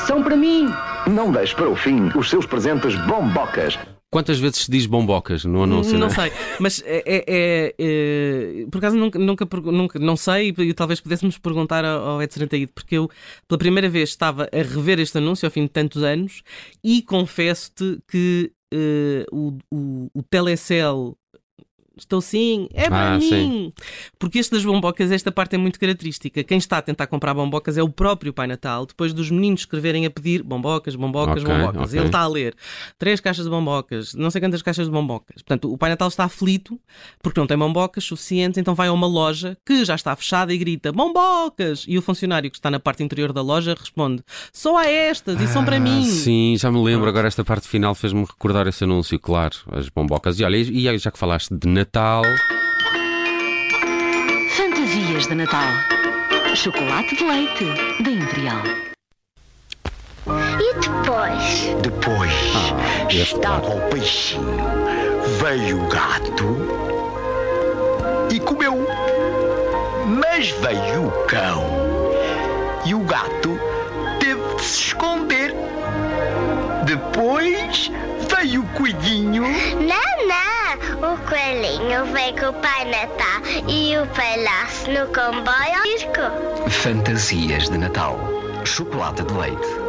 são 0.06 0.22
para 0.22 0.36
mim. 0.36 0.72
Não 1.06 1.32
deixe 1.32 1.54
para 1.54 1.68
o 1.68 1.74
fim 1.74 2.10
os 2.14 2.30
seus 2.30 2.46
presentes 2.46 2.94
bombocas. 3.06 3.76
Quantas 4.10 4.40
vezes 4.40 4.64
se 4.64 4.70
diz 4.70 4.86
bombocas 4.86 5.44
no 5.44 5.62
anúncio? 5.62 5.96
Não 5.96 6.08
né? 6.08 6.14
sei, 6.14 6.32
mas 6.58 6.82
é, 6.84 7.02
é- 7.06 7.24
é- 7.28 7.74
é- 7.78 8.66
por 8.68 8.78
acaso 8.78 8.96
nunca, 8.96 9.18
nunca, 9.18 9.46
nunca- 9.70 9.98
não 10.00 10.16
sei 10.16 10.52
e 10.58 10.74
talvez 10.74 11.00
pudéssemos 11.00 11.38
perguntar 11.38 11.84
ao 11.84 12.20
Edson 12.20 12.42
Ataíde, 12.42 12.72
porque 12.74 12.96
eu 12.96 13.08
pela 13.46 13.58
primeira 13.58 13.88
vez 13.88 14.08
estava 14.08 14.48
a 14.52 14.56
rever 14.56 14.98
este 14.98 15.18
anúncio 15.18 15.46
ao 15.46 15.50
fim 15.52 15.62
de 15.62 15.68
tantos 15.68 16.02
anos 16.02 16.42
e 16.82 17.02
confesso-te 17.02 18.00
que 18.08 18.50
eh, 18.72 19.24
o, 19.30 19.56
o, 19.70 20.10
o 20.12 20.22
Telecel 20.24 21.16
Estou 22.00 22.20
sim, 22.20 22.68
é 22.72 22.88
para 22.88 23.14
Ah, 23.14 23.18
mim. 23.18 23.28
sim. 23.28 23.72
Porque 24.18 24.38
este 24.38 24.52
das 24.52 24.64
bombocas, 24.64 25.10
esta 25.10 25.30
parte 25.30 25.54
é 25.54 25.58
muito 25.58 25.78
característica. 25.78 26.42
Quem 26.44 26.58
está 26.58 26.78
a 26.78 26.82
tentar 26.82 27.06
comprar 27.06 27.34
bombocas 27.34 27.76
é 27.78 27.82
o 27.82 27.88
próprio 27.88 28.32
Pai 28.32 28.46
Natal, 28.46 28.86
depois 28.86 29.12
dos 29.12 29.30
meninos 29.30 29.60
escreverem 29.60 30.06
a 30.06 30.10
pedir 30.10 30.42
bombocas, 30.42 30.94
bombocas, 30.94 31.42
Ok, 31.42 31.54
bombocas. 31.54 31.88
ok. 31.88 31.98
Ele 31.98 32.06
está 32.06 32.20
a 32.20 32.26
ler 32.28 32.54
três 32.98 33.20
caixas 33.20 33.44
de 33.44 33.50
bombocas, 33.50 34.14
não 34.14 34.30
sei 34.30 34.40
quantas 34.40 34.62
caixas 34.62 34.86
de 34.86 34.92
bombocas. 34.92 35.36
Portanto, 35.42 35.72
o 35.72 35.78
Pai 35.78 35.90
Natal 35.90 36.08
está 36.08 36.24
aflito 36.24 36.78
porque 37.22 37.38
não 37.38 37.46
tem 37.46 37.56
bombocas 37.58 38.04
suficientes, 38.04 38.58
então 38.58 38.74
vai 38.74 38.88
a 38.88 38.92
uma 38.92 39.06
loja 39.06 39.56
que 39.64 39.84
já 39.84 39.94
está 39.94 40.14
fechada 40.16 40.52
e 40.52 40.58
grita 40.58 40.92
bombocas! 40.92 41.84
E 41.86 41.96
o 41.98 42.02
funcionário 42.02 42.50
que 42.50 42.56
está 42.56 42.70
na 42.70 42.80
parte 42.80 43.02
interior 43.02 43.32
da 43.32 43.42
loja 43.42 43.74
responde 43.78 44.22
só 44.52 44.76
há 44.76 44.86
estas 44.86 45.40
e 45.40 45.46
são 45.46 45.64
para 45.64 45.76
Ah, 45.76 45.80
mim. 45.80 46.04
Sim, 46.04 46.56
já 46.58 46.70
me 46.70 46.82
lembro. 46.82 47.08
Agora 47.08 47.28
esta 47.28 47.44
parte 47.44 47.66
final 47.68 47.94
fez-me 47.94 48.20
recordar 48.24 48.66
esse 48.66 48.84
anúncio, 48.84 49.18
claro. 49.18 49.56
As 49.70 49.88
bombocas. 49.88 50.38
E 50.40 50.44
olha, 50.44 50.56
e 50.56 50.98
já 50.98 51.10
que 51.10 51.18
falaste 51.18 51.54
de 51.54 51.68
Natal. 51.68 51.89
Fantasias 54.56 55.26
de 55.26 55.34
Natal. 55.34 55.72
Chocolate 56.54 57.16
de 57.16 57.24
leite 57.24 57.64
da 58.04 58.10
Imperial. 58.12 58.62
E 60.60 60.74
depois? 60.74 61.74
Depois 61.82 62.32
Ah, 62.54 63.12
estava 63.12 63.74
o 63.74 63.80
peixinho, 63.90 64.56
veio 65.40 65.82
o 65.82 65.88
gato 65.88 66.58
e 68.32 68.38
comeu. 68.38 68.86
Mas 70.06 70.50
veio 70.50 71.08
o 71.08 71.26
cão 71.26 71.64
e 72.86 72.94
o 72.94 73.00
gato 73.00 73.58
teve 74.20 74.54
de 74.54 74.62
se 74.62 74.78
esconder. 74.78 75.52
Depois 76.84 77.90
veio 78.40 78.62
o 78.62 78.68
coelhinho? 78.68 79.42
Não, 79.42 80.26
não. 80.26 81.12
O 81.12 81.18
coelhinho 81.18 82.06
veio 82.06 82.34
com 82.38 82.46
o 82.46 82.60
Pai 82.60 82.84
Natal 82.86 83.42
e 83.68 83.96
o 83.98 84.06
palhaço 84.06 84.90
no 84.90 85.06
comboio 85.08 85.76
ao 85.76 85.98
circo. 85.98 86.70
Fantasias 86.70 87.68
de 87.68 87.78
Natal. 87.78 88.18
Chocolate 88.64 89.22
de 89.24 89.34
leite. 89.34 89.79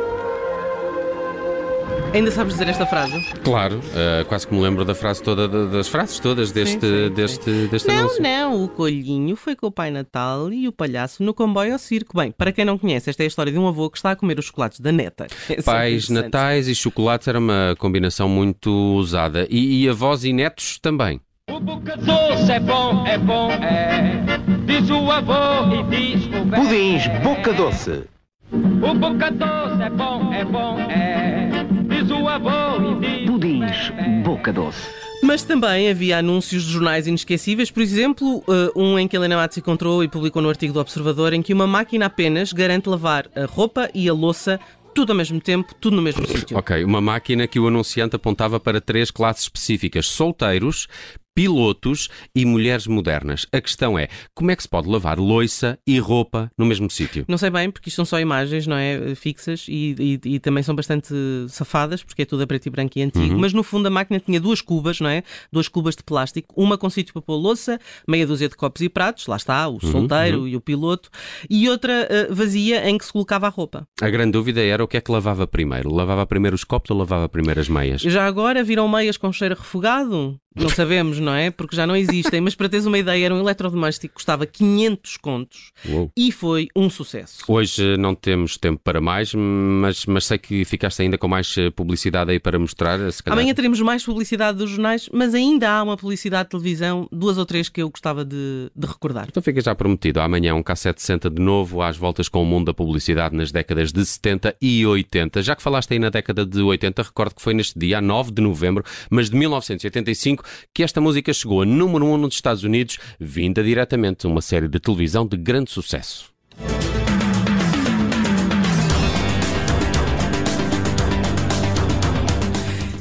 Ainda 2.13 2.29
sabes 2.29 2.55
dizer 2.55 2.67
esta 2.67 2.85
frase? 2.85 3.23
Claro, 3.41 3.77
uh, 3.77 4.25
quase 4.25 4.45
que 4.45 4.53
me 4.53 4.59
lembro 4.59 4.83
da 4.83 4.93
frase 4.93 5.23
toda, 5.23 5.47
das 5.47 5.87
frases 5.87 6.19
todas 6.19 6.51
deste, 6.51 6.85
sim, 6.85 7.07
sim, 7.07 7.13
deste, 7.13 7.43
sim. 7.45 7.67
deste 7.67 7.87
não, 7.87 7.99
anúncio. 7.99 8.21
Não, 8.21 8.63
o 8.65 8.67
colhinho 8.67 9.33
foi 9.37 9.55
com 9.55 9.67
o 9.67 9.71
Pai 9.71 9.91
Natal 9.91 10.51
e 10.51 10.67
o 10.67 10.73
palhaço 10.73 11.23
no 11.23 11.33
comboio 11.33 11.71
ao 11.71 11.79
circo. 11.79 12.17
Bem, 12.17 12.29
para 12.29 12.51
quem 12.51 12.65
não 12.65 12.77
conhece, 12.77 13.09
esta 13.09 13.23
é 13.23 13.25
a 13.25 13.27
história 13.27 13.49
de 13.49 13.57
um 13.57 13.65
avô 13.65 13.89
que 13.89 13.97
está 13.97 14.11
a 14.11 14.15
comer 14.17 14.37
os 14.37 14.45
chocolates 14.45 14.81
da 14.81 14.91
neta. 14.91 15.27
É 15.51 15.61
Pais, 15.61 16.09
natais 16.09 16.67
e 16.67 16.75
chocolates 16.75 17.27
era 17.27 17.39
uma 17.39 17.75
combinação 17.77 18.27
muito 18.27 18.69
usada. 18.95 19.47
E, 19.49 19.83
e 19.83 19.89
avós 19.89 20.23
e 20.23 20.33
netos 20.33 20.79
também. 20.79 21.21
O 21.49 21.59
boca 21.59 21.95
doce 21.97 22.51
é 22.51 22.59
bom, 22.59 23.05
é 23.05 23.17
bom, 23.17 23.51
é. 23.51 24.23
Diz 24.65 24.89
o 24.89 25.11
avô 25.11 25.73
e 25.73 25.83
diz 25.89 26.25
o 26.27 26.45
velho. 26.45 26.63
Pudins 26.63 27.07
Boca 27.23 27.53
Doce. 27.53 28.03
O 28.51 28.93
boca 28.95 29.31
doce 29.31 29.81
é 29.81 29.89
bom, 29.89 30.33
é 30.33 30.45
bom, 30.45 30.79
é. 30.79 31.50
Pudins 33.27 33.91
Boca 34.23 34.53
Doce. 34.53 34.79
Mas 35.21 35.43
também 35.43 35.89
havia 35.89 36.17
anúncios 36.17 36.63
de 36.63 36.71
jornais 36.71 37.05
inesquecíveis, 37.05 37.69
por 37.69 37.83
exemplo, 37.83 38.43
eh, 38.47 38.71
um 38.75 38.97
em 38.97 39.07
que 39.07 39.15
Helena 39.15 39.35
Matos 39.35 39.57
encontrou 39.57 40.03
e 40.03 40.07
publicou 40.07 40.41
no 40.41 40.49
artigo 40.49 40.73
do 40.73 40.79
Observador, 40.79 41.33
em 41.33 41.41
que 41.41 41.53
uma 41.53 41.67
máquina 41.67 42.07
apenas 42.07 42.51
garante 42.53 42.89
lavar 42.89 43.27
a 43.35 43.45
roupa 43.45 43.89
e 43.93 44.09
a 44.09 44.13
louça 44.13 44.59
tudo 44.93 45.11
ao 45.11 45.15
mesmo 45.15 45.39
tempo, 45.39 45.73
tudo 45.79 45.95
no 45.95 46.01
mesmo 46.01 46.25
sítio. 46.27 46.57
Ok, 46.57 46.83
uma 46.83 47.01
máquina 47.01 47.47
que 47.47 47.59
o 47.59 47.67
anunciante 47.67 48.15
apontava 48.15 48.59
para 48.59 48.81
três 48.81 49.11
classes 49.11 49.43
específicas: 49.43 50.07
solteiros, 50.07 50.87
pilotos 51.35 52.09
e 52.35 52.45
mulheres 52.45 52.87
modernas. 52.87 53.45
A 53.51 53.61
questão 53.61 53.97
é, 53.97 54.07
como 54.33 54.51
é 54.51 54.55
que 54.55 54.63
se 54.63 54.69
pode 54.69 54.89
lavar 54.89 55.19
loiça 55.19 55.77
e 55.87 55.99
roupa 55.99 56.51
no 56.57 56.65
mesmo 56.65 56.89
sítio? 56.89 57.25
Não 57.27 57.37
sei 57.37 57.49
bem, 57.49 57.69
porque 57.71 57.89
isto 57.89 57.97
são 57.97 58.05
só 58.05 58.19
imagens, 58.19 58.67
não 58.67 58.75
é? 58.75 59.15
Fixas 59.15 59.65
e, 59.67 59.95
e, 60.25 60.35
e 60.35 60.39
também 60.39 60.63
são 60.63 60.75
bastante 60.75 61.13
safadas, 61.49 62.03
porque 62.03 62.23
é 62.23 62.25
tudo 62.25 62.43
a 62.43 62.47
preto 62.47 62.65
e 62.67 62.69
branco 62.69 62.97
e 62.97 63.01
antigo. 63.01 63.33
Uhum. 63.33 63.39
Mas 63.39 63.53
no 63.53 63.63
fundo 63.63 63.87
a 63.87 63.89
máquina 63.89 64.19
tinha 64.19 64.39
duas 64.39 64.61
cubas, 64.61 64.99
não 64.99 65.09
é? 65.09 65.23
Duas 65.51 65.67
cubas 65.67 65.95
de 65.95 66.03
plástico, 66.03 66.53
uma 66.57 66.77
com 66.77 66.89
sítio 66.89 67.13
para 67.13 67.21
pôr 67.21 67.35
louça, 67.35 67.79
meia 68.07 68.27
dúzia 68.27 68.49
de 68.49 68.55
copos 68.55 68.81
e 68.81 68.89
pratos, 68.89 69.27
lá 69.27 69.37
está, 69.37 69.67
o 69.67 69.73
uhum, 69.73 69.79
solteiro 69.79 70.41
uhum. 70.41 70.47
e 70.47 70.55
o 70.55 70.61
piloto, 70.61 71.09
e 71.49 71.69
outra 71.69 72.07
uh, 72.29 72.35
vazia 72.35 72.89
em 72.89 72.97
que 72.97 73.05
se 73.05 73.11
colocava 73.11 73.47
a 73.47 73.49
roupa. 73.49 73.87
A 74.01 74.09
grande 74.09 74.31
dúvida 74.31 74.61
era 74.61 74.83
o 74.83 74.87
que 74.87 74.97
é 74.97 75.01
que 75.01 75.11
lavava 75.11 75.47
primeiro? 75.47 75.93
Lavava 75.93 76.25
primeiro 76.25 76.55
os 76.55 76.63
copos 76.63 76.91
ou 76.91 76.97
lavava 76.97 77.29
primeiro 77.29 77.59
as 77.59 77.69
meias? 77.69 78.01
Já 78.01 78.25
agora 78.25 78.63
viram 78.63 78.87
meias 78.87 79.17
com 79.17 79.31
cheiro 79.31 79.55
refogado? 79.55 80.40
Não 80.55 80.69
sabemos, 80.69 81.19
não 81.19 81.33
é? 81.33 81.49
Porque 81.49 81.75
já 81.75 81.87
não 81.87 81.95
existem. 81.95 82.41
Mas 82.41 82.55
para 82.55 82.67
teres 82.67 82.85
uma 82.85 82.97
ideia, 82.97 83.25
era 83.25 83.35
um 83.35 83.39
eletrodoméstico 83.39 84.09
que 84.09 84.15
custava 84.15 84.45
500 84.45 85.17
contos 85.17 85.71
Uou. 85.87 86.11
e 86.15 86.31
foi 86.31 86.67
um 86.75 86.89
sucesso. 86.89 87.43
Hoje 87.47 87.97
não 87.97 88.13
temos 88.13 88.57
tempo 88.57 88.81
para 88.83 88.99
mais, 88.99 89.33
mas, 89.33 90.05
mas 90.05 90.25
sei 90.25 90.37
que 90.37 90.65
ficaste 90.65 91.01
ainda 91.01 91.17
com 91.17 91.27
mais 91.27 91.55
eh, 91.57 91.69
publicidade 91.69 92.31
aí 92.31 92.39
para 92.39 92.59
mostrar. 92.59 92.99
Amanhã 93.25 93.53
teremos 93.53 93.79
mais 93.81 94.03
publicidade 94.03 94.57
dos 94.57 94.69
jornais, 94.69 95.09
mas 95.13 95.33
ainda 95.33 95.69
há 95.69 95.83
uma 95.83 95.95
publicidade 95.95 96.45
de 96.45 96.49
televisão, 96.51 97.07
duas 97.11 97.37
ou 97.37 97.45
três 97.45 97.69
que 97.69 97.81
eu 97.81 97.89
gostava 97.89 98.25
de, 98.25 98.69
de 98.75 98.87
recordar. 98.87 99.27
Então 99.29 99.41
fica 99.41 99.61
já 99.61 99.73
prometido. 99.73 100.19
Amanhã 100.19 100.53
um 100.55 100.63
K760 100.63 101.33
de 101.33 101.41
novo 101.41 101.81
às 101.81 101.97
voltas 101.97 102.27
com 102.27 102.41
o 102.41 102.45
mundo 102.45 102.65
da 102.65 102.73
publicidade 102.73 103.35
nas 103.35 103.51
décadas 103.51 103.91
de 103.91 104.05
70 104.05 104.55
e 104.61 104.85
80. 104.85 105.41
Já 105.41 105.55
que 105.55 105.61
falaste 105.61 105.93
aí 105.93 105.99
na 105.99 106.09
década 106.09 106.45
de 106.45 106.61
80, 106.61 107.03
recordo 107.03 107.35
que 107.35 107.41
foi 107.41 107.53
neste 107.53 107.77
dia, 107.77 108.01
9 108.01 108.31
de 108.31 108.41
novembro, 108.41 108.83
mas 109.09 109.29
de 109.29 109.35
1985 109.37 110.40
que 110.73 110.83
esta 110.83 111.01
música 111.01 111.33
chegou 111.33 111.61
a 111.61 111.65
número 111.65 112.05
1 112.05 112.13
um 112.13 112.17
nos 112.17 112.33
Estados 112.33 112.63
Unidos, 112.63 112.97
vinda 113.19 113.63
diretamente 113.63 114.21
de 114.21 114.27
uma 114.27 114.41
série 114.41 114.67
de 114.67 114.79
televisão 114.79 115.25
de 115.25 115.37
grande 115.37 115.71
sucesso. 115.71 116.31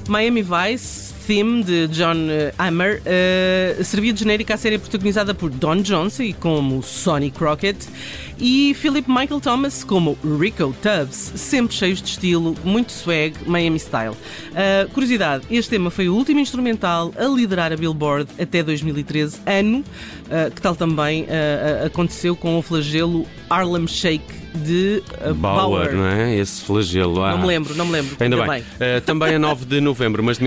Miami 0.09 0.43
Vice 0.43 1.10
Theme 1.31 1.63
de 1.63 1.87
John 1.87 2.27
Hammer 2.59 3.01
uh, 3.01 3.85
servia 3.85 4.13
de 4.13 4.19
genérica 4.19 4.55
à 4.55 4.57
série 4.57 4.79
protagonizada 4.79 5.33
por 5.33 5.49
Don 5.49 5.77
Johnson 5.77 6.25
como 6.41 6.83
Sonny 6.83 7.31
Crockett 7.31 7.87
e 8.37 8.75
Philip 8.75 9.09
Michael 9.09 9.41
Thomas 9.41 9.85
como 9.85 10.19
Rico 10.41 10.75
Tubbs, 10.83 11.33
sempre 11.37 11.77
cheios 11.77 12.03
de 12.03 12.09
estilo, 12.09 12.57
muito 12.65 12.91
swag, 12.91 13.35
Miami 13.47 13.79
style. 13.79 14.11
Uh, 14.11 14.91
curiosidade, 14.93 15.45
este 15.53 15.71
tema 15.71 15.89
foi 15.89 16.09
o 16.09 16.17
último 16.17 16.41
instrumental 16.41 17.13
a 17.17 17.25
liderar 17.27 17.73
a 17.73 17.77
Billboard 17.77 18.29
até 18.37 18.61
2013, 18.61 19.39
ano 19.47 19.85
uh, 20.27 20.51
que 20.53 20.61
tal 20.61 20.75
também 20.75 21.29
aconteceu 21.87 22.35
com 22.35 22.59
o 22.59 22.63
flagelo 22.63 23.25
Harlem 23.49 23.87
Shake 23.87 24.41
de 24.55 25.03
Bauer, 25.37 25.37
Bauer, 25.37 25.95
não 25.95 26.07
é? 26.07 26.37
Esse 26.37 26.63
flagelo. 26.63 27.23
Ah. 27.23 27.33
Não 27.33 27.39
me 27.39 27.47
lembro, 27.47 27.75
não 27.75 27.87
me 27.87 27.93
lembro. 27.93 28.17
Ainda 28.19 28.37
bem. 28.37 28.47
bem. 28.47 28.63
Uh, 28.63 29.01
também 29.03 29.35
a 29.35 29.39
9 29.39 29.65
de 29.65 29.81
novembro, 29.81 30.23
mas 30.23 30.39
de 30.39 30.45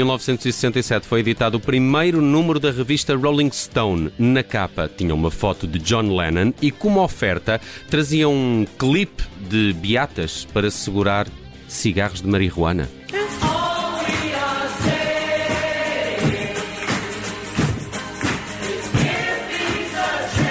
1967, 0.73 1.07
foi 1.07 1.19
editado 1.19 1.57
o 1.57 1.59
primeiro 1.59 2.19
número 2.19 2.59
da 2.59 2.71
revista 2.71 3.15
Rolling 3.15 3.51
Stone. 3.51 4.11
Na 4.17 4.41
capa 4.41 4.89
tinha 4.89 5.13
uma 5.13 5.29
foto 5.29 5.67
de 5.67 5.77
John 5.79 6.15
Lennon 6.15 6.51
e, 6.61 6.71
como 6.71 7.01
oferta, 7.01 7.61
trazia 7.89 8.27
um 8.27 8.65
clipe 8.79 9.23
de 9.49 9.73
beatas 9.73 10.45
para 10.51 10.71
segurar 10.71 11.27
cigarros 11.67 12.21
de 12.21 12.27
marihuana. 12.27 12.89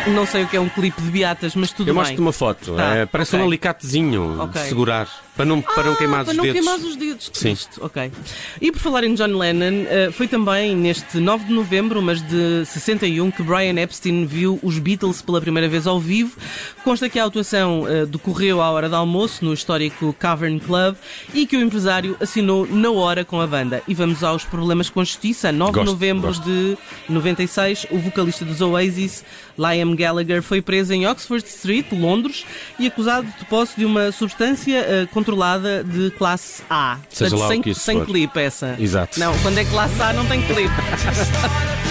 Não 0.09 0.27
sei 0.27 0.43
o 0.43 0.49
que 0.49 0.57
é 0.57 0.61
um 0.61 0.69
clipe 0.69 1.01
de 1.01 1.11
beatas, 1.11 1.55
mas 1.55 1.73
tudo 1.73 1.89
Eu 1.89 1.95
bem. 1.95 2.01
mostro-te 2.01 2.21
uma 2.21 2.33
foto. 2.33 2.75
Tá, 2.75 2.97
é, 2.97 3.07
parece 3.07 3.35
okay. 3.35 3.41
um 3.41 3.49
alicatezinho 3.49 4.43
okay. 4.43 4.63
de 4.63 4.69
segurar. 4.69 5.09
Para 5.35 5.47
não, 5.47 5.63
para 5.63 5.85
não 5.85 5.93
ah, 5.93 5.97
queimar 5.97 6.25
para 6.25 6.31
os 6.31 6.37
não 6.37 6.45
dedos. 6.45 6.61
queimar 6.61 6.79
os 6.79 6.97
dedos. 6.97 7.31
Sim. 7.33 7.57
Ok. 7.81 8.13
E 8.61 8.71
por 8.71 8.79
falar 8.79 9.05
em 9.05 9.15
John 9.15 9.39
Lennon, 9.39 9.87
eh, 9.89 10.11
foi 10.13 10.29
também 10.29 10.77
neste 10.77 11.19
9 11.19 11.47
de 11.47 11.53
novembro, 11.55 12.03
mas 12.03 12.21
de 12.21 12.67
61, 12.67 13.31
que 13.31 13.43
Brian 13.43 13.81
Epstein 13.81 14.27
viu 14.27 14.61
os 14.63 14.79
Beatles 14.79 15.23
pela 15.23 15.41
primeira 15.41 15.69
vez 15.71 15.87
ao 15.87 15.99
vivo. 15.99 16.37
Consta 16.85 17.09
que 17.09 17.19
a 17.19 17.25
atuação 17.25 17.87
eh, 17.89 18.05
decorreu 18.05 18.61
à 18.61 18.71
hora 18.71 18.91
de 18.91 18.95
almoço 18.95 19.43
no 19.43 19.55
histórico 19.55 20.13
Cavern 20.19 20.61
Club 20.61 20.97
e 21.33 21.47
que 21.47 21.57
o 21.57 21.63
empresário 21.63 22.15
assinou 22.21 22.67
na 22.67 22.91
hora 22.91 23.25
com 23.25 23.41
a 23.41 23.47
banda. 23.47 23.83
E 23.89 23.95
vamos 23.95 24.23
aos 24.23 24.45
problemas 24.45 24.91
com 24.91 25.03
justiça. 25.03 25.51
9 25.51 25.73
gosto, 25.73 25.85
de 25.87 25.93
novembro 25.93 26.27
gosto. 26.29 26.45
de 26.45 26.77
96, 27.09 27.87
o 27.91 27.99
vocalista 27.99 28.45
dos 28.45 28.61
Oasis, 28.61 29.25
Liam 29.59 29.95
Gallagher, 29.97 30.43
foi 30.43 30.61
preso 30.61 30.93
em 30.93 31.07
Oxford 31.07 31.47
Street, 31.47 31.87
Londres, 31.91 32.45
e 32.79 32.87
acusado 32.87 33.27
de 33.39 33.45
posse 33.47 33.79
de 33.79 33.87
uma 33.87 34.13
substância 34.13 34.83
uh, 34.83 35.07
controlada 35.23 35.85
de 35.85 36.11
classe 36.11 36.63
A. 36.69 36.99
Seja 37.09 37.37
Portanto, 37.37 37.63
sem, 37.65 37.75
sem 37.75 38.05
clipe 38.05 38.41
essa. 38.41 38.77
Exato. 38.79 39.21
Não, 39.21 39.37
quando 39.39 39.59
é 39.59 39.65
classe 39.65 40.03
A 40.03 40.13
não 40.13 40.27
tem 40.27 40.43
clipe. 40.43 40.75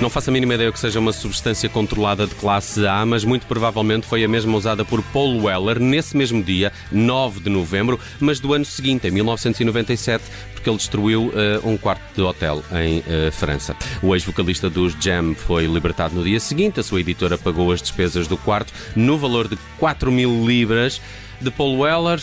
Não 0.00 0.10
faço 0.10 0.28
a 0.28 0.32
mínima 0.32 0.54
ideia 0.54 0.70
que 0.70 0.78
seja 0.78 0.98
uma 0.98 1.12
substância 1.12 1.68
controlada 1.68 2.26
de 2.26 2.34
classe 2.34 2.86
A, 2.86 3.06
mas 3.06 3.24
muito 3.24 3.46
provavelmente 3.46 4.06
foi 4.06 4.22
a 4.22 4.28
mesma 4.28 4.56
usada 4.56 4.84
por 4.84 5.02
Paul 5.02 5.44
Weller 5.44 5.78
nesse 5.78 6.16
mesmo 6.16 6.42
dia, 6.42 6.72
9 6.92 7.40
de 7.40 7.48
novembro, 7.48 7.98
mas 8.20 8.38
do 8.38 8.52
ano 8.52 8.64
seguinte, 8.64 9.06
em 9.06 9.10
1997, 9.10 10.24
porque 10.52 10.68
ele 10.68 10.76
destruiu 10.76 11.28
uh, 11.28 11.68
um 11.68 11.78
quarto 11.78 12.02
de 12.14 12.20
hotel 12.20 12.62
em 12.72 12.98
uh, 12.98 13.32
França. 13.32 13.74
O 14.02 14.14
ex-vocalista 14.14 14.68
dos 14.68 14.94
Jam 15.00 15.34
foi 15.34 15.66
libertado 15.66 16.14
no 16.14 16.24
dia 16.24 16.40
seguinte, 16.40 16.80
a 16.80 16.82
sua 16.82 17.00
editora 17.00 17.38
pagou 17.38 17.72
as 17.72 17.80
despesas 17.80 18.26
do 18.26 18.36
quarto 18.36 18.72
no 18.94 19.16
valor 19.16 19.48
de 19.48 19.56
4 19.78 20.12
mil 20.12 20.46
libras. 20.46 21.00
De 21.40 21.50
Paul 21.50 21.78
Weller, 21.80 22.20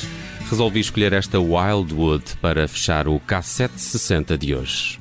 resolvi 0.49 0.79
escolher 0.79 1.13
esta 1.13 1.39
Wildwood 1.39 2.37
para 2.41 2.67
fechar 2.67 3.07
o 3.07 3.19
K760 3.19 4.37
de 4.37 4.55
hoje. 4.55 5.00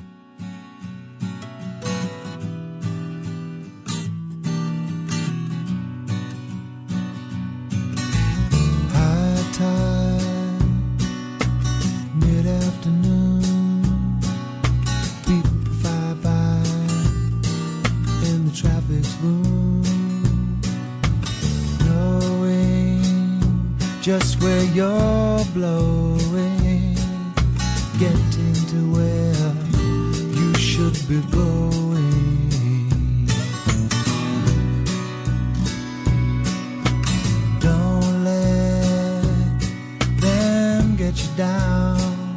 just 24.01 24.41
where 24.41 24.63
you're 24.63 25.45
blowing, 25.53 26.95
getting 27.99 28.53
to 28.71 28.79
where 28.95 29.53
you 30.33 30.55
should 30.55 30.97
be 31.07 31.21
going. 31.29 33.27
Don't 37.59 38.23
let 38.23 39.21
them 40.19 40.95
get 40.95 41.15
you 41.21 41.29
down, 41.37 42.33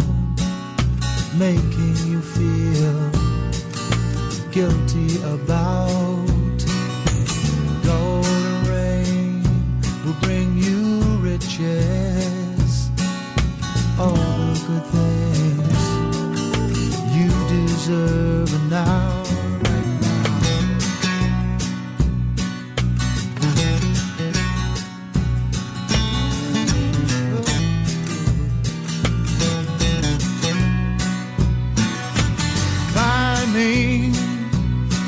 making 1.39 1.97
you 2.07 2.21
feel 2.21 3.11
guilty 4.53 5.17
about. 5.23 6.04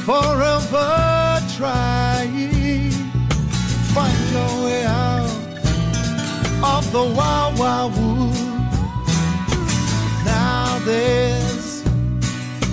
Forever 0.06 1.40
trying, 1.56 2.92
find 3.92 4.30
your 4.30 4.64
way 4.64 4.84
out 4.84 5.28
of 6.62 6.92
the 6.92 7.02
wild, 7.02 7.58
wild 7.58 7.92
wood. 7.96 8.36
Now 10.25 10.78
there's 10.84 11.84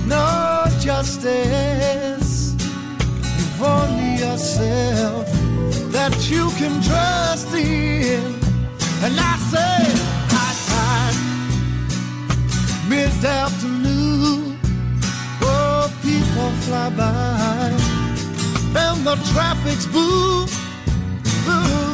no 0.05 0.65
justice. 0.79 2.53
You've 3.35 3.63
only 3.63 4.11
yourself 4.25 5.25
that 5.91 6.15
you 6.29 6.51
can 6.59 6.83
trust 6.83 7.51
in. 7.55 8.23
And 9.05 9.19
I 9.19 9.35
say, 9.51 9.75
high 10.33 10.57
tide, 10.69 11.17
mid 12.87 13.11
and 18.75 19.05
the 19.05 19.15
traffic's 19.31 19.85
boom, 19.85 20.47
boom. 21.45 21.93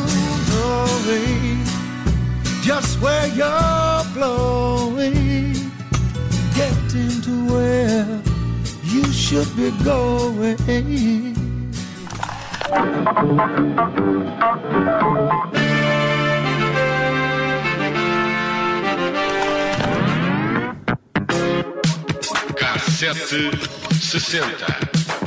Just 2.62 3.01
where 3.01 3.27
you're 3.27 4.03
blowing, 4.13 5.53
getting 6.55 7.21
to 7.21 7.48
where 7.51 8.21
you 8.83 9.03
should 9.12 9.50
be 9.57 9.71
going. 9.83 10.57
sete 23.00 23.50
sessenta. 23.98 25.19